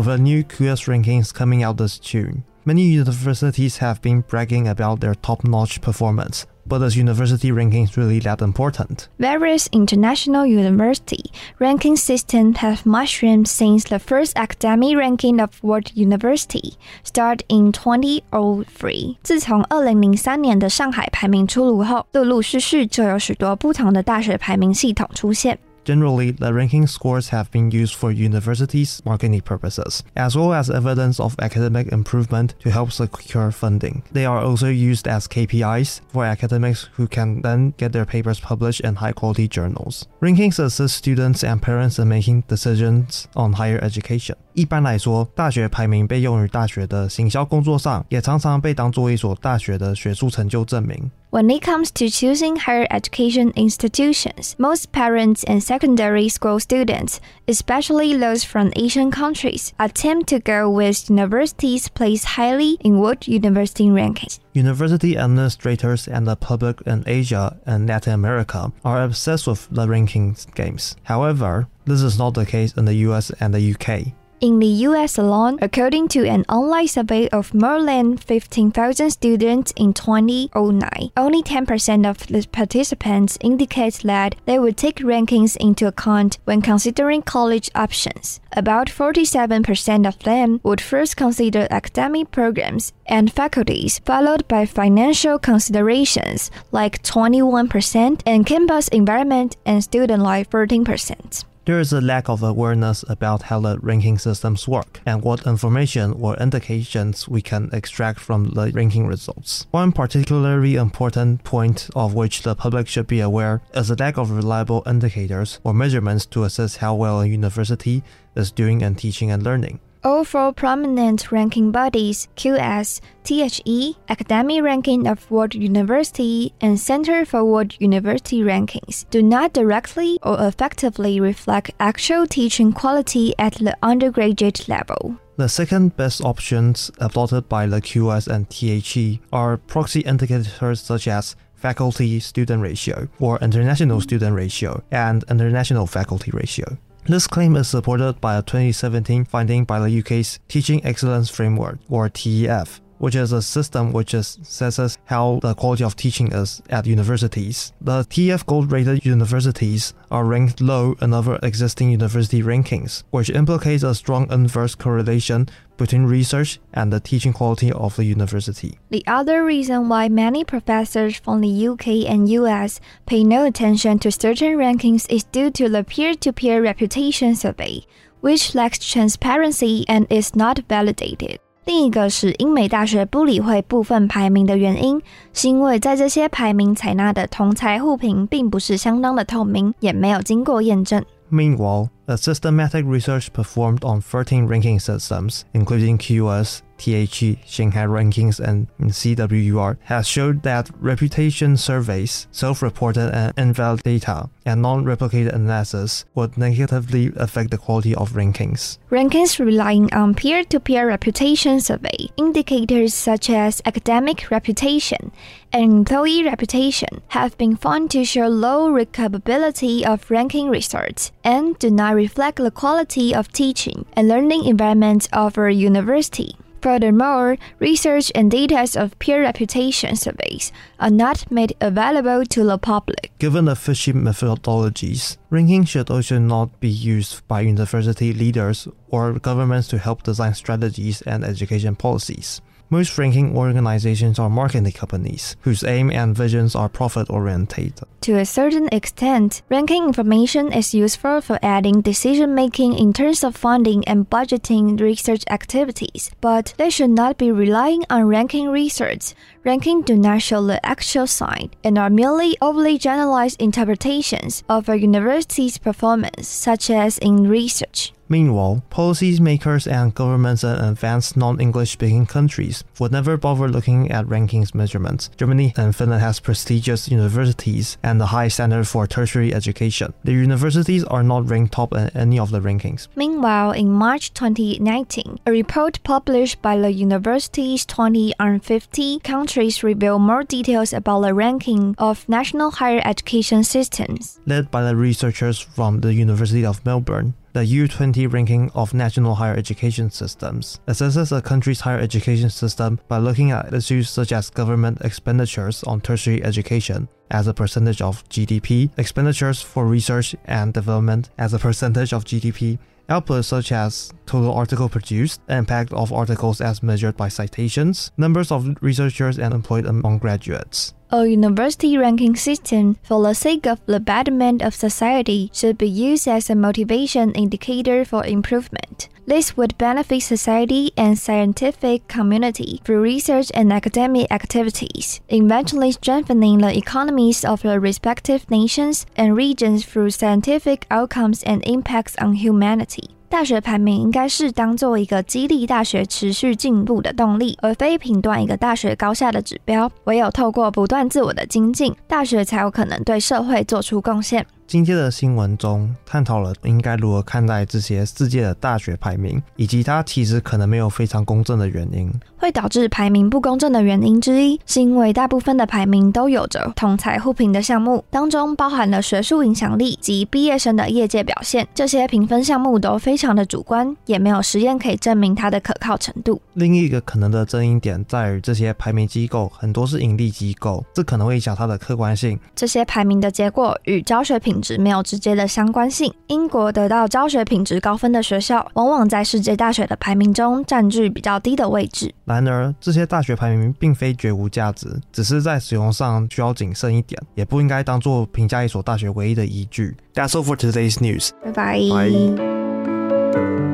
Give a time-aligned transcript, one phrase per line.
[0.00, 2.44] with a new QS rankings coming out this June.
[2.64, 8.18] Many universities have been bragging about their top notch performance, but is university rankings really
[8.18, 9.08] that important?
[9.20, 11.30] Various international university
[11.60, 19.16] ranking systems have mushroomed since the first academic ranking of World University started in 2003。
[19.22, 25.56] 自从2003年的上海排名出炉后，陆陆续续就有许多不同的大学排名系统出现。
[25.83, 31.19] Generally, the ranking scores have been used for universities' marketing purposes, as well as evidence
[31.19, 34.03] of academic improvement to help secure funding.
[34.11, 38.81] They are also used as KPIs for academics who can then get their papers published
[38.81, 40.07] in high quality journals.
[40.21, 44.35] Rankings assist students and parents in making decisions on higher education.
[44.54, 51.10] 一般来说，大学排名被用于大学的行销工作上，也常常被当作一所大学的学术成就证明。
[51.30, 58.42] When it comes to choosing higher education institutions, most parents and secondary school students, especially those
[58.42, 64.38] from Asian countries, attempt to go with universities placed highly in World University rankings.
[64.54, 70.46] University administrators and the public in Asia and Latin America are obsessed with the rankings
[70.54, 70.96] games.
[71.02, 74.14] However, this is not the case in the US and the UK.
[74.41, 79.93] In the US alone, according to an online survey of more than 15,000 students in
[79.93, 86.63] 2009, only 10% of the participants indicate that they would take rankings into account when
[86.63, 88.39] considering college options.
[88.53, 96.49] About 47% of them would first consider academic programs and faculties, followed by financial considerations
[96.71, 101.45] like 21% and campus environment and student life 13%.
[101.65, 106.13] There is a lack of awareness about how the ranking systems work and what information
[106.13, 109.67] or indications we can extract from the ranking results.
[109.69, 114.31] One particularly important point of which the public should be aware is the lack of
[114.31, 118.01] reliable indicators or measurements to assess how well a university
[118.35, 119.79] is doing in teaching and learning.
[120.03, 127.45] All four prominent ranking bodies, QS, THE, Academic Ranking of World University, and Center for
[127.45, 134.67] World University Rankings, do not directly or effectively reflect actual teaching quality at the undergraduate
[134.67, 135.17] level.
[135.37, 141.35] The second best options adopted by the QS and THE are proxy indicators such as
[141.53, 146.79] faculty student ratio or international student ratio and international faculty ratio.
[147.05, 152.09] This claim is supported by a 2017 finding by the UK's Teaching Excellence Framework, or
[152.09, 157.73] TEF, which is a system which assesses how the quality of teaching is at universities.
[157.81, 163.81] The TEF gold rated universities are ranked low in other existing university rankings, which implicates
[163.81, 168.77] a strong inverse correlation between research and the teaching quality of the university.
[168.91, 174.11] The other reason why many professors from the UK and US pay no attention to
[174.11, 177.81] certain rankings is due to the peer to peer reputation survey,
[178.19, 181.39] which lacks transparency and is not validated.
[181.65, 184.99] 另一个是英美大学不理会部分排名的原因，
[185.31, 191.03] 是因为在这些排名采纳的同侪互评并不是相当的透明，也没有经过验证。
[191.31, 199.77] Meanwhile, a systematic research performed on 13 ranking systems, including QS, THE, Shanghai Rankings, and CWUR,
[199.83, 206.37] has showed that reputation surveys, self reported and invalid data, and non replicated analysis would
[206.37, 208.77] negatively affect the quality of rankings.
[208.89, 215.11] Rankings relying on peer to peer reputation survey indicators such as academic reputation
[215.53, 221.69] and employer reputation have been found to show low recoverability of ranking results and do
[221.69, 226.35] not reflect the quality of teaching and learning environment of a university.
[226.61, 233.11] Furthermore, research and data of peer reputation surveys are not made available to the public.
[233.17, 239.69] Given the fishy methodologies, ranking should also not be used by university leaders or governments
[239.69, 242.41] to help design strategies and education policies.
[242.73, 247.73] Most ranking organizations are marketing companies whose aim and visions are profit oriented.
[247.99, 253.35] To a certain extent, ranking information is useful for aiding decision making in terms of
[253.35, 259.15] funding and budgeting research activities, but they should not be relying on ranking research.
[259.43, 264.73] Ranking do not show the actual sign and are merely overly generalized interpretations of a
[264.73, 267.91] Universitas performance, such as in research.
[268.11, 274.53] Meanwhile, policymakers and governments in advanced non-English speaking countries would never bother looking at rankings
[274.53, 275.09] measurements.
[275.15, 279.93] Germany and Finland has prestigious universities and a high standard for tertiary education.
[280.03, 282.89] The universities are not ranked top in any of the rankings.
[282.97, 289.63] Meanwhile, in March 2019, a report published by the university's 20 on 50 country entries
[289.63, 294.19] reveal more details about the ranking of national higher education systems.
[294.25, 299.33] Led by the researchers from the University of Melbourne, the U20 ranking of national higher
[299.33, 304.81] education systems assesses a country's higher education system by looking at issues such as government
[304.81, 311.33] expenditures on tertiary education as a percentage of GDP, expenditures for research and development as
[311.33, 312.59] a percentage of GDP,
[312.91, 318.57] outputs such as total article produced, impact of articles as measured by citations, numbers of
[318.61, 320.73] researchers and employed among graduates.
[320.91, 326.05] A university ranking system for the sake of the betterment of society should be used
[326.05, 328.89] as a motivation indicator for improvement.
[329.10, 336.52] This would benefit society and scientific community through research and academic activities, eventually strengthening the
[336.56, 342.90] economies of the respective nations and regions through scientific outcomes and impacts on humanity.
[343.08, 349.70] 大学排名应该是当做一个激励大学持续进步的动力，而非评断一个大学高下的指标。
[349.84, 354.26] 唯有透过不断自我的精进，大学才有可能对社会做出贡献。
[354.51, 361.89] 今天的新闻中探讨了应该如何看待这些世界的大学排名，以及它其实可能没有非常公正的原因。
[362.17, 371.47] 会导致排名不公正的原因之一，是因为大部分的排名都有着同才互评的项目，当中包含了学术影响力及毕业生的业界表现。
[371.55, 376.21] 这些评分项目都非常的主观，也没有实验可以证明它的可靠程度。
[376.33, 382.19] 另一个可能的争议点在于，这些排名机构很多是盈利机构，这可能会影响它的客观性。
[382.35, 385.93] 这些排名的结果与教学品质没有直接的相关性。
[386.07, 391.93] 英国得到教学品质高分的学校，往往在世界大学的排名中占据比较低的位置。
[392.05, 399.75] 然而，这些大学排名并非绝无价值，只是在使用上需要谨慎一点，也不应该当做评价一所大学唯一的依据。
[399.93, 401.11] That's all for today's news.
[401.33, 403.50] Bye bye.